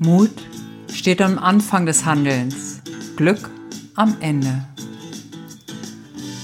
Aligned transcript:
Mut 0.00 0.30
steht 0.94 1.20
am 1.20 1.40
Anfang 1.40 1.84
des 1.84 2.04
Handelns, 2.04 2.80
Glück 3.16 3.50
am 3.96 4.16
Ende. 4.20 4.64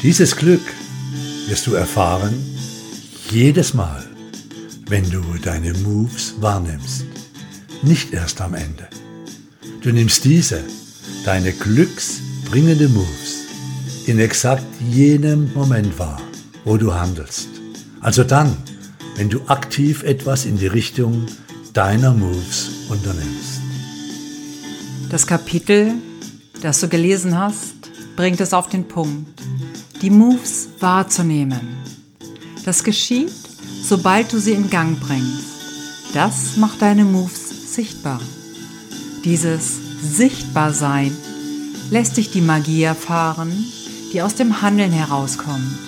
Dieses 0.02 0.34
Glück 0.34 0.60
wirst 1.46 1.68
du 1.68 1.74
erfahren 1.74 2.34
jedes 3.30 3.72
Mal, 3.72 4.04
wenn 4.88 5.08
du 5.08 5.22
deine 5.40 5.72
Moves 5.72 6.34
wahrnimmst, 6.40 7.04
nicht 7.82 8.12
erst 8.12 8.40
am 8.40 8.54
Ende. 8.54 8.88
Du 9.82 9.92
nimmst 9.92 10.24
diese, 10.24 10.60
deine 11.24 11.52
glücksbringende 11.52 12.88
Moves, 12.88 13.44
in 14.06 14.18
exakt 14.18 14.66
jenem 14.90 15.52
Moment 15.54 15.96
wahr, 15.96 16.20
wo 16.64 16.76
du 16.76 16.92
handelst. 16.92 17.48
Also 18.00 18.24
dann, 18.24 18.56
wenn 19.14 19.30
du 19.30 19.42
aktiv 19.46 20.02
etwas 20.02 20.44
in 20.44 20.58
die 20.58 20.66
Richtung 20.66 21.26
deiner 21.72 22.12
Moves 22.12 22.73
unternimmst. 22.88 23.60
Das 25.10 25.26
Kapitel, 25.26 25.94
das 26.60 26.80
du 26.80 26.88
gelesen 26.88 27.38
hast, 27.38 27.74
bringt 28.16 28.40
es 28.40 28.52
auf 28.52 28.68
den 28.68 28.86
Punkt, 28.88 29.42
die 30.02 30.10
Moves 30.10 30.68
wahrzunehmen. 30.80 31.60
Das 32.64 32.84
geschieht, 32.84 33.32
sobald 33.82 34.32
du 34.32 34.38
sie 34.38 34.52
in 34.52 34.70
Gang 34.70 34.98
bringst. 34.98 35.54
Das 36.14 36.56
macht 36.56 36.80
deine 36.80 37.04
Moves 37.04 37.74
sichtbar. 37.74 38.20
Dieses 39.24 39.78
Sichtbarsein 40.02 41.16
lässt 41.90 42.16
dich 42.16 42.30
die 42.30 42.40
Magie 42.40 42.82
erfahren, 42.82 43.52
die 44.12 44.22
aus 44.22 44.34
dem 44.34 44.62
Handeln 44.62 44.92
herauskommt. 44.92 45.78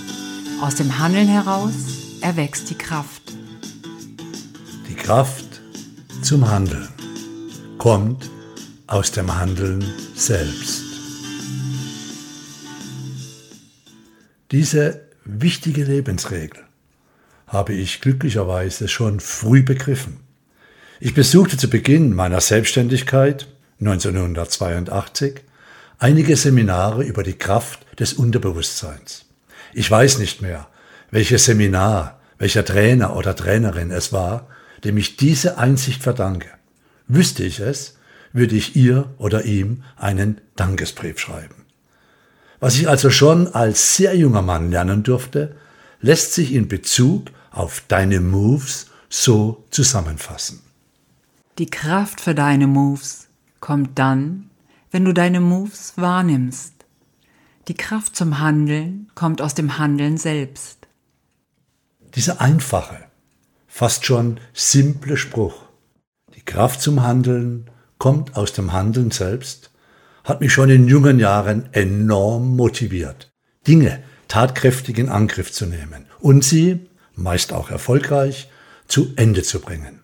Aus 0.61 0.75
dem 0.75 0.99
Handeln 0.99 1.29
heraus 1.29 1.75
erwächst 2.21 2.71
die 2.71 2.79
Kraft. 2.79 3.23
Die 4.89 4.95
Kraft 4.95 5.46
zum 6.23 6.49
Handeln 6.51 6.89
kommt 7.79 8.31
aus 8.87 9.13
dem 9.13 9.39
Handeln 9.39 9.85
selbst. 10.15 10.83
Diese 14.51 15.03
wichtige 15.25 15.85
Lebensregel 15.85 16.63
habe 17.47 17.75
ich 17.75 18.01
glücklicherweise 18.01 18.89
schon 18.89 19.21
früh 19.21 19.63
begriffen. 19.63 20.21
Ich 21.01 21.15
besuchte 21.15 21.57
zu 21.57 21.69
Beginn 21.69 22.15
meiner 22.15 22.41
Selbstständigkeit 22.41 23.47
1982 23.81 25.43
einige 25.99 26.37
Seminare 26.37 27.05
über 27.05 27.23
die 27.23 27.39
Kraft 27.39 27.87
des 27.99 28.15
Unterbewusstseins. 28.15 29.27
Ich 29.75 29.91
weiß 29.91 30.19
nicht 30.19 30.43
mehr, 30.43 30.69
welches 31.11 31.45
Seminar, 31.45 32.21
welcher 32.39 32.65
Trainer 32.65 33.17
oder 33.17 33.37
Trainerin 33.37 33.91
es 33.91 34.13
war, 34.13 34.49
dem 34.85 34.97
ich 34.97 35.17
diese 35.17 35.59
Einsicht 35.59 36.03
verdanke. 36.03 36.49
Wüsste 37.09 37.45
ich 37.45 37.61
es, 37.61 37.97
würde 38.33 38.57
ich 38.57 38.77
ihr 38.77 39.15
oder 39.19 39.45
ihm 39.45 39.83
einen 39.97 40.41
Dankesbrief 40.57 41.19
schreiben. 41.19 41.65
Was 42.61 42.77
ich 42.77 42.89
also 42.89 43.11
schon 43.11 43.49
als 43.49 43.97
sehr 43.97 44.17
junger 44.17 44.43
Mann 44.43 44.71
lernen 44.71 45.03
durfte, 45.03 45.57
lässt 46.01 46.33
sich 46.33 46.53
in 46.53 46.69
Bezug 46.69 47.31
auf 47.51 47.83
deine 47.89 48.21
Moves 48.21 48.91
so 49.09 49.65
zusammenfassen. 49.71 50.61
Die 51.59 51.67
Kraft 51.67 52.21
für 52.21 52.35
deine 52.35 52.67
Moves 52.67 53.29
kommt 53.61 53.99
dann, 53.99 54.51
wenn 54.91 55.05
du 55.05 55.13
deine 55.13 55.41
Moves 55.41 55.95
wahrnimmst. 55.97 56.75
Die 57.69 57.75
Kraft 57.75 58.15
zum 58.15 58.39
Handeln 58.39 59.11
kommt 59.15 59.41
aus 59.41 59.55
dem 59.55 59.79
Handeln 59.79 60.19
selbst. 60.19 60.87
Dieser 62.15 62.41
einfache, 62.41 63.06
fast 63.77 64.07
schon 64.07 64.41
simple 64.55 65.19
Spruch, 65.19 65.67
die 66.35 66.41
Kraft 66.41 66.81
zum 66.81 67.03
Handeln 67.03 67.69
kommt 67.99 68.35
aus 68.35 68.55
dem 68.55 68.73
Handeln 68.73 69.11
selbst, 69.11 69.71
hat 70.25 70.41
mich 70.41 70.55
schon 70.55 70.71
in 70.71 70.89
jungen 70.89 71.19
Jahren 71.19 71.69
enorm 71.73 72.57
motiviert, 72.57 73.31
Dinge 73.69 74.03
tatkräftig 74.29 74.97
in 74.97 75.11
Angriff 75.11 75.53
zu 75.53 75.67
nehmen 75.67 76.07
und 76.21 76.43
sie, 76.43 76.87
meist 77.17 77.53
auch 77.53 77.69
erfolgreich, 77.71 78.49
zu 78.89 79.13
Ende 79.17 79.43
zu 79.43 79.61
bringen. 79.61 80.01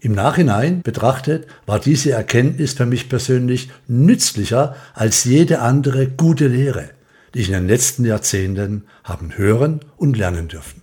Im 0.00 0.10
Nachhinein 0.10 0.82
betrachtet 0.82 1.46
war 1.66 1.78
diese 1.78 2.10
Erkenntnis 2.10 2.72
für 2.72 2.86
mich 2.86 3.08
persönlich 3.08 3.70
nützlicher 3.86 4.74
als 4.94 5.22
jede 5.22 5.60
andere 5.60 6.08
gute 6.08 6.48
Lehre, 6.48 6.90
die 7.32 7.42
ich 7.42 7.46
in 7.46 7.54
den 7.54 7.68
letzten 7.68 8.04
Jahrzehnten 8.04 8.86
haben 9.04 9.36
hören 9.36 9.82
und 9.96 10.16
lernen 10.16 10.48
dürfen. 10.48 10.82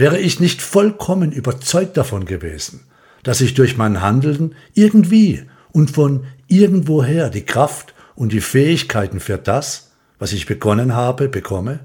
Wäre 0.00 0.18
ich 0.18 0.40
nicht 0.40 0.62
vollkommen 0.62 1.30
überzeugt 1.30 1.98
davon 1.98 2.24
gewesen, 2.24 2.86
dass 3.22 3.42
ich 3.42 3.52
durch 3.52 3.76
mein 3.76 4.00
Handeln 4.00 4.54
irgendwie 4.72 5.44
und 5.72 5.90
von 5.90 6.24
irgendwoher 6.48 7.28
die 7.28 7.44
Kraft 7.44 7.92
und 8.14 8.32
die 8.32 8.40
Fähigkeiten 8.40 9.20
für 9.20 9.36
das, 9.36 9.90
was 10.18 10.32
ich 10.32 10.46
begonnen 10.46 10.94
habe, 10.94 11.28
bekomme, 11.28 11.80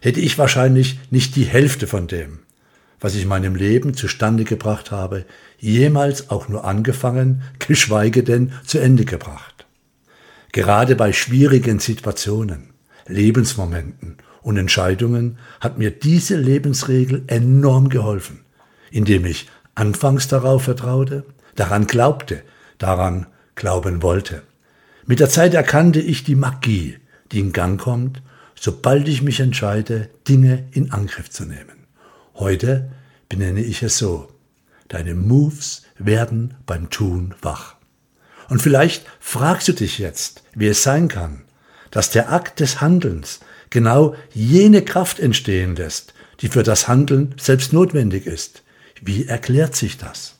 hätte 0.00 0.20
ich 0.20 0.38
wahrscheinlich 0.38 0.98
nicht 1.10 1.36
die 1.36 1.44
Hälfte 1.44 1.86
von 1.86 2.06
dem, 2.06 2.38
was 2.98 3.14
ich 3.14 3.24
in 3.24 3.28
meinem 3.28 3.56
Leben 3.56 3.92
zustande 3.92 4.44
gebracht 4.44 4.90
habe, 4.90 5.26
jemals 5.58 6.30
auch 6.30 6.48
nur 6.48 6.64
angefangen, 6.64 7.42
geschweige 7.58 8.22
denn 8.22 8.52
zu 8.64 8.78
Ende 8.78 9.04
gebracht. 9.04 9.66
Gerade 10.52 10.96
bei 10.96 11.12
schwierigen 11.12 11.78
Situationen, 11.78 12.70
Lebensmomenten 13.06 14.16
und 14.44 14.58
Entscheidungen 14.58 15.38
hat 15.58 15.78
mir 15.78 15.90
diese 15.90 16.36
Lebensregel 16.36 17.24
enorm 17.26 17.88
geholfen, 17.88 18.40
indem 18.90 19.24
ich 19.24 19.48
anfangs 19.74 20.28
darauf 20.28 20.64
vertraute, 20.64 21.24
daran 21.56 21.86
glaubte, 21.86 22.42
daran 22.78 23.26
glauben 23.54 24.02
wollte. 24.02 24.42
Mit 25.06 25.20
der 25.20 25.30
Zeit 25.30 25.54
erkannte 25.54 26.00
ich 26.00 26.24
die 26.24 26.34
Magie, 26.34 26.98
die 27.32 27.40
in 27.40 27.52
Gang 27.52 27.80
kommt, 27.80 28.22
sobald 28.54 29.08
ich 29.08 29.22
mich 29.22 29.40
entscheide, 29.40 30.10
Dinge 30.28 30.68
in 30.72 30.92
Angriff 30.92 31.30
zu 31.30 31.46
nehmen. 31.46 31.86
Heute 32.34 32.90
benenne 33.30 33.62
ich 33.62 33.82
es 33.82 33.96
so. 33.96 34.28
Deine 34.88 35.14
Moves 35.14 35.84
werden 35.98 36.54
beim 36.66 36.90
Tun 36.90 37.34
wach. 37.40 37.76
Und 38.50 38.60
vielleicht 38.60 39.06
fragst 39.20 39.68
du 39.68 39.72
dich 39.72 39.98
jetzt, 39.98 40.42
wie 40.54 40.68
es 40.68 40.82
sein 40.82 41.08
kann, 41.08 41.44
dass 41.90 42.10
der 42.10 42.30
Akt 42.30 42.60
des 42.60 42.82
Handelns 42.82 43.40
genau 43.74 44.14
jene 44.32 44.82
Kraft 44.82 45.18
entstehen 45.18 45.76
lässt, 45.76 46.14
die 46.40 46.48
für 46.48 46.62
das 46.62 46.88
Handeln 46.88 47.34
selbst 47.38 47.72
notwendig 47.72 48.24
ist. 48.24 48.62
Wie 49.02 49.26
erklärt 49.26 49.74
sich 49.74 49.98
das? 49.98 50.38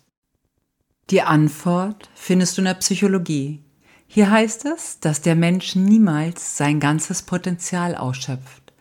Die 1.11 1.21
Antwort 1.21 2.09
findest 2.15 2.57
du 2.57 2.63
in 2.63 2.67
der 2.67 2.75
Psychologie. 2.75 3.63
Hier 4.07 4.31
heißt 4.31 4.65
es, 4.67 5.01
dass 5.01 5.21
der 5.21 5.35
Mensch 5.35 5.75
niemals 5.75 6.57
sein 6.57 6.79
ganzes 6.79 7.23
Potenzial 7.23 7.97
ausschöpft. 7.97 8.73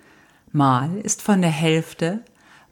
Mal 0.51 0.97
ist 0.99 1.23
von 1.23 1.41
der 1.41 1.51
Hälfte, 1.51 2.23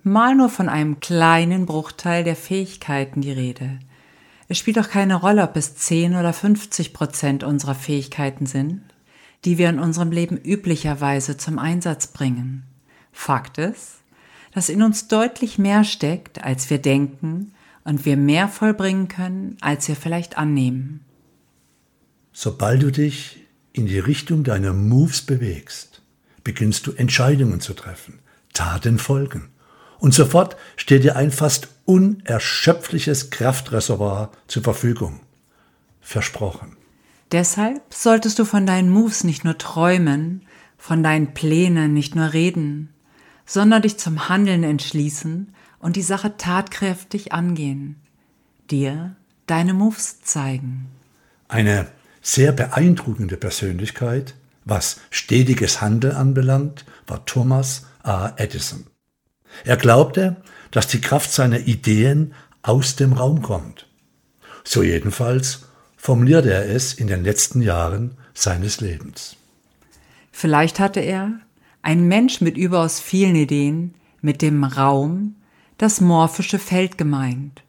mal 0.04 0.36
nur 0.36 0.50
von 0.50 0.70
einem 0.70 1.00
kleinen 1.00 1.66
Bruchteil 1.66 2.24
der 2.24 2.36
Fähigkeiten 2.36 3.22
die 3.22 3.32
Rede. 3.32 3.80
Es 4.48 4.60
spielt 4.60 4.78
auch 4.78 4.90
keine 4.90 5.16
Rolle, 5.16 5.44
ob 5.44 5.56
es 5.56 5.76
10 5.76 6.16
oder 6.16 6.32
50 6.32 6.94
Prozent 6.94 7.44
unserer 7.44 7.76
Fähigkeiten 7.76 8.46
sind, 8.46 8.84
die 9.46 9.58
wir 9.58 9.70
in 9.70 9.80
unserem 9.80 10.12
Leben 10.12 10.38
üblicherweise 10.38 11.38
zum 11.38 11.60
Einsatz 11.60 12.08
bringen. 12.08 12.64
Fakt 13.12 13.58
ist, 13.58 14.02
dass 14.54 14.70
in 14.70 14.82
uns 14.82 15.08
deutlich 15.08 15.58
mehr 15.58 15.84
steckt, 15.84 16.44
als 16.44 16.70
wir 16.70 16.78
denken 16.78 17.54
und 17.84 18.06
wir 18.06 18.18
mehr 18.18 18.48
vollbringen 18.48 19.08
können, 19.08 19.58
als 19.62 19.88
wir 19.88 19.96
vielleicht 19.96 20.38
annehmen. 20.38 21.02
Sobald 22.34 22.84
du 22.84 22.92
dich 22.92 23.46
in 23.74 23.86
die 23.86 24.00
Richtung 24.00 24.44
deiner 24.44 24.74
Moves 24.74 25.22
bewegst, 25.22 26.02
beginnst 26.44 26.88
du 26.88 26.92
Entscheidungen 26.92 27.62
zu 27.62 27.74
treffen, 27.74 28.20
Taten 28.54 28.98
folgen. 29.00 29.50
Und 30.00 30.14
sofort 30.14 30.58
steht 30.78 31.04
dir 31.04 31.16
ein 31.16 31.32
fast 31.32 31.70
unerschöpfliches 31.86 33.30
Kraftreservoir 33.30 34.32
zur 34.48 34.64
Verfügung. 34.64 35.20
Versprochen. 36.02 36.76
Deshalb 37.32 37.94
solltest 37.94 38.40
du 38.40 38.46
von 38.46 38.66
deinen 38.66 38.90
Moves 38.90 39.24
nicht 39.24 39.46
nur 39.46 39.58
träumen, 39.58 40.46
von 40.78 41.02
deinen 41.04 41.34
Plänen 41.34 41.94
nicht 41.94 42.16
nur 42.16 42.34
reden, 42.34 42.94
sondern 43.46 43.84
dich 43.84 43.98
zum 43.98 44.28
Handeln 44.28 44.64
entschließen 44.64 45.54
und 45.80 45.96
die 45.96 46.02
Sache 46.02 46.38
tatkräftig 46.38 47.32
angehen. 47.32 48.02
Dir 48.70 49.16
deine 49.48 49.74
Moves 49.74 50.22
zeigen. 50.22 50.88
Eine 51.48 51.88
sehr 52.22 52.52
beeindruckende 52.52 53.38
Persönlichkeit, 53.38 54.36
was 54.66 55.00
stetiges 55.10 55.82
Handeln 55.82 56.16
anbelangt, 56.16 56.86
war 57.08 57.26
Thomas 57.26 57.88
A. 58.04 58.34
Edison. 58.38 58.86
Er 59.66 59.78
glaubte, 59.78 60.38
dass 60.72 60.88
die 60.88 61.02
Kraft 61.02 61.32
seiner 61.32 61.60
Ideen 61.60 62.34
aus 62.62 62.96
dem 62.96 63.14
Raum 63.14 63.42
kommt. 63.42 63.88
So 64.64 64.84
jedenfalls 64.84 65.71
formulierte 66.02 66.52
er 66.52 66.68
es 66.68 66.96
in 66.96 67.06
den 67.06 67.24
letzten 67.24 67.62
Jahren 67.62 68.18
seines 68.34 68.82
Lebens. 68.82 69.38
Vielleicht 70.32 70.80
hatte 70.80 71.00
er, 71.00 71.34
ein 71.84 72.08
Mensch 72.08 72.42
mit 72.42 72.58
überaus 72.58 73.00
vielen 73.00 73.36
Ideen, 73.36 73.94
mit 74.20 74.42
dem 74.42 74.64
Raum 74.64 75.36
das 75.78 76.02
morphische 76.02 76.58
Feld 76.58 76.98
gemeint. 76.98 77.62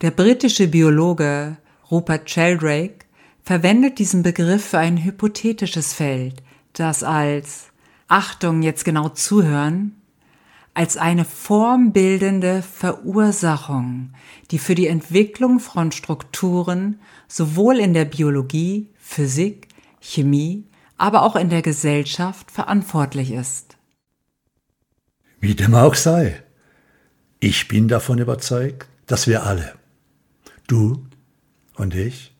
Der 0.00 0.10
britische 0.10 0.66
Biologe 0.66 1.58
Rupert 1.92 2.28
Sheldrake 2.28 3.06
verwendet 3.44 4.00
diesen 4.00 4.24
Begriff 4.24 4.64
für 4.64 4.78
ein 4.78 5.04
hypothetisches 5.04 5.92
Feld, 5.92 6.42
das 6.72 7.04
als 7.04 7.68
Achtung, 8.08 8.62
jetzt 8.62 8.84
genau 8.84 9.10
zuhören, 9.10 9.94
als 10.74 10.96
eine 10.96 11.24
formbildende 11.24 12.62
Verursachung, 12.62 14.12
die 14.50 14.58
für 14.58 14.74
die 14.74 14.86
Entwicklung 14.86 15.60
von 15.60 15.92
Strukturen 15.92 17.00
sowohl 17.28 17.78
in 17.78 17.92
der 17.92 18.04
Biologie, 18.04 18.88
Physik, 18.98 19.68
Chemie, 20.00 20.66
aber 20.96 21.22
auch 21.22 21.36
in 21.36 21.48
der 21.48 21.62
Gesellschaft 21.62 22.50
verantwortlich 22.50 23.32
ist. 23.32 23.76
Wie 25.40 25.54
dem 25.54 25.74
auch 25.74 25.94
sei, 25.94 26.42
ich 27.40 27.68
bin 27.68 27.88
davon 27.88 28.18
überzeugt, 28.18 28.88
dass 29.06 29.26
wir 29.26 29.44
alle, 29.44 29.74
du 30.66 31.06
und 31.74 31.94
ich, 31.94 32.36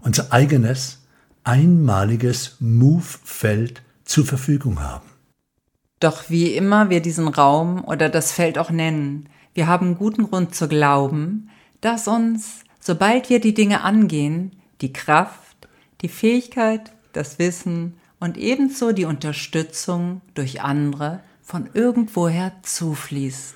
unser 0.00 0.32
eigenes, 0.32 1.02
einmaliges 1.42 2.56
Move-Feld 2.60 3.82
zur 4.04 4.24
Verfügung 4.24 4.80
haben. 4.80 5.15
Doch 6.00 6.28
wie 6.28 6.54
immer 6.54 6.90
wir 6.90 7.00
diesen 7.00 7.28
Raum 7.28 7.84
oder 7.84 8.08
das 8.08 8.32
Feld 8.32 8.58
auch 8.58 8.70
nennen, 8.70 9.28
wir 9.54 9.66
haben 9.66 9.96
guten 9.96 10.24
Grund 10.24 10.54
zu 10.54 10.68
glauben, 10.68 11.48
dass 11.80 12.06
uns, 12.06 12.60
sobald 12.78 13.30
wir 13.30 13.40
die 13.40 13.54
Dinge 13.54 13.82
angehen, 13.82 14.52
die 14.82 14.92
Kraft, 14.92 15.68
die 16.02 16.08
Fähigkeit, 16.08 16.92
das 17.14 17.38
Wissen 17.38 17.94
und 18.20 18.36
ebenso 18.36 18.92
die 18.92 19.06
Unterstützung 19.06 20.20
durch 20.34 20.60
andere 20.60 21.20
von 21.42 21.70
irgendwoher 21.72 22.52
zufließt. 22.62 23.54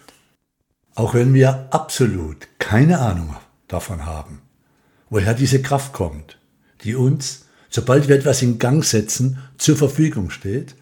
Auch 0.94 1.12
wenn 1.12 1.34
wir 1.34 1.68
absolut 1.70 2.48
keine 2.58 3.00
Ahnung 3.00 3.36
davon 3.68 4.06
haben, 4.06 4.40
woher 5.10 5.34
diese 5.34 5.60
Kraft 5.60 5.92
kommt, 5.92 6.38
die 6.84 6.94
uns, 6.94 7.46
sobald 7.68 8.08
wir 8.08 8.16
etwas 8.16 8.42
in 8.42 8.58
Gang 8.58 8.84
setzen, 8.84 9.38
zur 9.58 9.76
Verfügung 9.76 10.30
steht, 10.30 10.76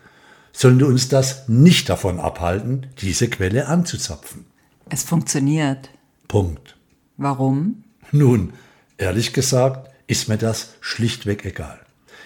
sollte 0.58 0.86
uns 0.86 1.08
das 1.08 1.48
nicht 1.48 1.88
davon 1.88 2.18
abhalten, 2.18 2.88
diese 3.00 3.30
Quelle 3.30 3.68
anzuzapfen. 3.68 4.44
Es 4.88 5.04
funktioniert. 5.04 5.88
Punkt. 6.26 6.76
Warum? 7.16 7.84
Nun, 8.10 8.52
ehrlich 8.96 9.32
gesagt, 9.32 9.88
ist 10.08 10.28
mir 10.28 10.36
das 10.36 10.74
schlichtweg 10.80 11.44
egal. 11.44 11.78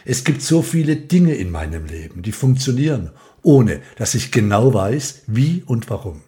Es 0.06 0.24
gibt 0.24 0.40
so 0.40 0.62
viele 0.62 0.96
Dinge 0.96 1.34
in 1.34 1.50
meinem 1.50 1.84
Leben, 1.84 2.22
die 2.22 2.32
funktionieren, 2.32 3.10
ohne 3.42 3.82
dass 3.96 4.14
ich 4.14 4.32
genau 4.32 4.72
weiß, 4.72 5.24
wie 5.26 5.62
und 5.66 5.90
warum. 5.90 6.22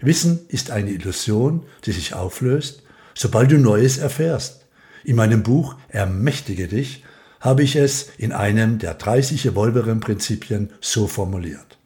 Wissen 0.00 0.40
ist 0.48 0.70
eine 0.70 0.90
Illusion, 0.90 1.64
die 1.86 1.92
sich 1.92 2.12
auflöst, 2.12 2.82
sobald 3.14 3.50
du 3.50 3.58
Neues 3.58 3.96
erfährst. 3.96 4.66
In 5.02 5.16
meinem 5.16 5.42
Buch 5.42 5.76
Ermächtige 5.88 6.68
dich 6.68 7.04
habe 7.40 7.62
ich 7.62 7.76
es 7.76 8.08
in 8.18 8.32
einem 8.32 8.78
der 8.78 8.94
30 8.94 9.46
Evolveren-Prinzipien 9.46 10.70
so 10.80 11.06
formuliert. 11.06 11.78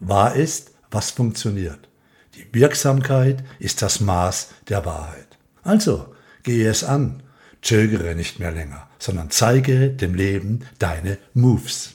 Wahr 0.00 0.34
ist, 0.34 0.72
was 0.90 1.10
funktioniert. 1.10 1.88
Die 2.34 2.46
Wirksamkeit 2.52 3.44
ist 3.58 3.82
das 3.82 4.00
Maß 4.00 4.50
der 4.68 4.84
Wahrheit. 4.84 5.38
Also, 5.62 6.14
gehe 6.42 6.68
es 6.68 6.84
an, 6.84 7.22
zögere 7.62 8.14
nicht 8.14 8.38
mehr 8.38 8.52
länger, 8.52 8.88
sondern 8.98 9.30
zeige 9.30 9.90
dem 9.90 10.14
Leben 10.14 10.60
deine 10.78 11.18
Moves. 11.34 11.94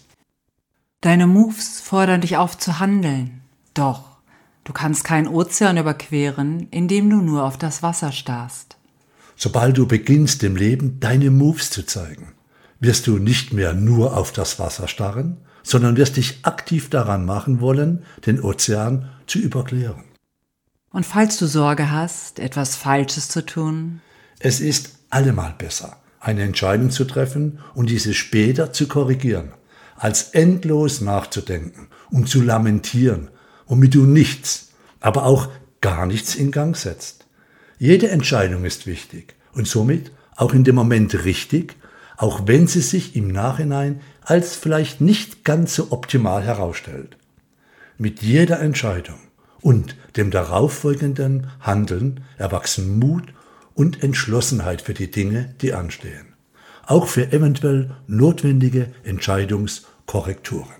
Deine 1.02 1.28
Moves 1.28 1.82
fordern 1.82 2.22
dich 2.22 2.38
auf 2.38 2.58
zu 2.58 2.80
handeln. 2.80 3.42
Doch, 3.74 4.18
du 4.64 4.74
kannst 4.74 5.04
keinen 5.04 5.28
Ozean 5.28 5.78
überqueren, 5.78 6.68
indem 6.72 7.10
du 7.10 7.18
nur 7.18 7.44
auf 7.44 7.58
das 7.58 7.84
Wasser 7.84 8.12
starrst. 8.12 8.78
Sobald 9.36 9.78
du 9.78 9.88
beginnst, 9.88 10.42
dem 10.42 10.56
Leben 10.56 11.00
deine 11.00 11.30
Moves 11.30 11.70
zu 11.70 11.86
zeigen, 11.86 12.34
wirst 12.80 13.08
du 13.08 13.18
nicht 13.18 13.54
mehr 13.54 13.74
nur 13.74 14.16
auf 14.16 14.32
das 14.32 14.60
Wasser 14.60 14.88
starren, 14.88 15.38
sondern 15.64 15.98
wirst 15.98 16.18
dich 16.18 16.40
aktiv 16.44 16.90
daran 16.90 17.26
machen 17.26 17.60
wollen, 17.60 18.04
den 18.26 18.42
Ozean 18.42 19.10
zu 19.26 19.40
überqueren. 19.40 20.04
Und 20.92 21.06
falls 21.06 21.38
du 21.38 21.46
Sorge 21.46 21.92
hast, 21.92 22.40
etwas 22.40 22.76
Falsches 22.76 23.28
zu 23.28 23.46
tun? 23.46 24.02
Es 24.40 24.60
ist 24.60 24.92
allemal 25.10 25.54
besser, 25.58 25.98
eine 26.20 26.44
Entscheidung 26.44 26.90
zu 26.90 27.06
treffen 27.06 27.60
und 27.74 27.90
diese 27.90 28.14
später 28.14 28.72
zu 28.72 28.88
korrigieren, 28.88 29.52
als 29.96 30.30
endlos 30.30 31.02
nachzudenken 31.02 31.90
und 32.10 32.30
zu 32.30 32.42
lamentieren, 32.42 33.30
womit 33.68 33.96
du 33.96 34.06
nichts, 34.06 34.70
aber 35.02 35.26
auch 35.26 35.50
gar 35.82 36.06
nichts 36.06 36.36
in 36.36 36.52
Gang 36.52 36.76
setzt. 36.76 37.26
Jede 37.78 38.10
Entscheidung 38.10 38.66
ist 38.66 38.88
wichtig 38.88 39.36
und 39.54 39.68
somit 39.68 40.12
auch 40.36 40.54
in 40.54 40.64
dem 40.64 40.76
Moment 40.76 41.26
richtig 41.26 41.76
auch 42.18 42.42
wenn 42.48 42.68
sie 42.68 42.82
sich 42.82 43.16
im 43.16 43.32
Nachhinein 43.32 44.02
als 44.22 44.56
vielleicht 44.56 45.00
nicht 45.00 45.46
ganz 45.46 45.76
so 45.76 45.92
optimal 45.92 46.44
herausstellt. 46.44 47.16
Mit 47.98 48.22
jeder 48.22 48.60
Entscheidung 48.60 49.20
und 49.62 49.96
dem 50.18 50.32
darauffolgenden 50.32 51.48
Handeln 51.62 52.22
erwachsen 52.38 53.00
Mut 53.00 53.34
und 53.76 54.04
Entschlossenheit 54.04 54.82
für 54.82 54.94
die 54.94 55.12
Dinge, 55.12 55.54
die 55.62 55.74
anstehen. 55.74 56.34
Auch 56.86 57.08
für 57.08 57.32
eventuell 57.32 57.96
notwendige 58.08 58.92
Entscheidungskorrekturen. 59.04 60.74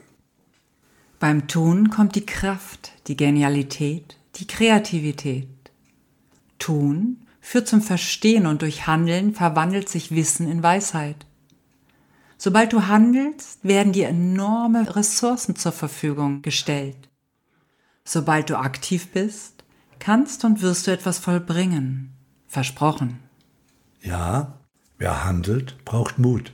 Beim 1.20 1.48
Tun 1.48 1.90
kommt 1.90 2.16
die 2.16 2.26
Kraft, 2.26 2.92
die 3.08 3.18
Genialität, 3.18 4.18
die 4.36 4.48
Kreativität. 4.48 5.48
Tun 6.60 7.27
führt 7.48 7.70
zum 7.70 7.82
Verstehen 7.82 8.46
und 8.46 8.62
durch 8.62 8.88
Handeln 8.88 9.34
verwandelt 9.34 9.88
sich 9.88 10.14
Wissen 10.14 10.52
in 10.52 10.64
Weisheit. 10.64 11.26
Sobald 12.38 12.74
du 12.74 12.88
handelst, 12.88 13.64
werden 13.64 13.94
dir 13.94 14.10
enorme 14.10 14.98
Ressourcen 14.98 15.56
zur 15.56 15.72
Verfügung 15.72 16.42
gestellt. 16.42 17.08
Sobald 18.04 18.50
du 18.50 18.58
aktiv 18.58 19.14
bist, 19.14 19.64
kannst 20.00 20.44
und 20.44 20.62
wirst 20.62 20.88
du 20.88 20.92
etwas 20.92 21.20
vollbringen. 21.20 22.18
Versprochen. 22.50 23.20
Ja, 24.02 24.60
wer 24.98 25.24
handelt, 25.24 25.86
braucht 25.86 26.20
Mut. 26.20 26.52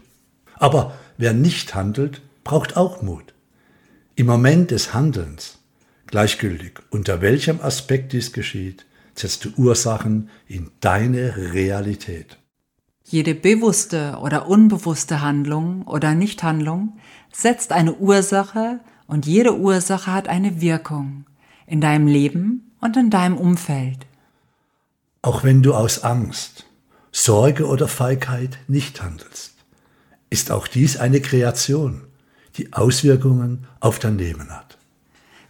Aber 0.57 0.95
wer 1.17 1.33
nicht 1.33 1.73
handelt, 1.73 2.21
braucht 2.43 2.77
auch 2.77 3.01
Mut. 3.01 3.33
Im 4.13 4.27
Moment 4.27 4.69
des 4.69 4.93
Handelns, 4.93 5.57
gleichgültig 6.05 6.81
unter 6.91 7.19
welchem 7.21 7.61
Aspekt 7.61 8.13
dies 8.13 8.31
geschieht, 8.31 8.85
setzt 9.15 9.45
du 9.45 9.49
Ursachen 9.57 10.29
in 10.47 10.71
deine 10.79 11.35
Realität. 11.53 12.37
Jede 13.05 13.35
bewusste 13.35 14.17
oder 14.21 14.47
unbewusste 14.47 15.21
Handlung 15.21 15.83
oder 15.83 16.15
Nichthandlung 16.15 16.97
setzt 17.31 17.71
eine 17.71 17.95
Ursache 17.95 18.79
und 19.07 19.25
jede 19.25 19.57
Ursache 19.57 20.11
hat 20.11 20.27
eine 20.27 20.61
Wirkung 20.61 21.25
in 21.67 21.81
deinem 21.81 22.07
Leben 22.07 22.71
und 22.79 22.97
in 22.97 23.09
deinem 23.09 23.37
Umfeld. 23.37 24.05
Auch 25.21 25.43
wenn 25.43 25.61
du 25.61 25.73
aus 25.73 26.03
Angst, 26.03 26.65
Sorge 27.11 27.67
oder 27.67 27.87
Feigheit 27.87 28.57
nicht 28.67 29.01
handelst, 29.01 29.53
ist 30.29 30.51
auch 30.51 30.67
dies 30.67 30.97
eine 30.97 31.21
Kreation, 31.21 32.01
die 32.57 32.73
Auswirkungen 32.73 33.67
auf 33.79 33.99
dein 33.99 34.17
Leben 34.17 34.49
hat. 34.49 34.72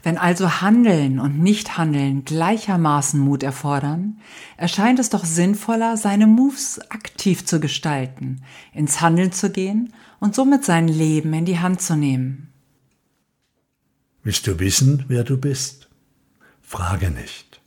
Wenn 0.04 0.18
also 0.18 0.62
Handeln 0.62 1.18
und 1.18 1.40
Nichthandeln 1.40 2.26
gleichermaßen 2.26 3.18
Mut 3.18 3.42
erfordern, 3.42 4.20
erscheint 4.58 5.00
es 5.00 5.10
doch 5.10 5.24
sinnvoller, 5.24 5.96
seine 5.96 6.28
Moves 6.28 6.80
aktiv 6.92 7.46
zu 7.46 7.62
gestalten, 7.62 8.44
ins 8.74 9.00
Handeln 9.00 9.32
zu 9.32 9.50
gehen 9.50 9.94
und 10.20 10.36
somit 10.36 10.66
sein 10.66 10.90
Leben 10.90 11.34
in 11.34 11.46
die 11.46 11.60
Hand 11.60 11.82
zu 11.82 11.96
nehmen. 11.96 12.52
Willst 14.24 14.46
du 14.46 14.60
wissen, 14.60 15.06
wer 15.08 15.24
du 15.24 15.38
bist? 15.38 15.88
Frage 16.62 17.10
nicht. 17.10 17.62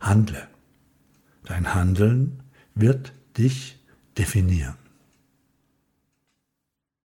Handle. 0.00 0.48
Dein 1.44 1.74
Handeln 1.74 2.42
wird 2.74 3.12
dich 3.36 3.78
definieren. 4.16 4.76